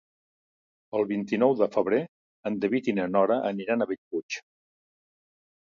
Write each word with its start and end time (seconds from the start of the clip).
El 0.99 1.05
vint-i-nou 1.11 1.53
de 1.59 1.67
febrer 1.75 2.01
en 2.51 2.57
David 2.65 2.89
i 2.93 2.97
na 3.01 3.05
Nora 3.13 3.39
aniran 3.53 3.87
a 3.89 3.93
Bellpuig. 3.93 4.43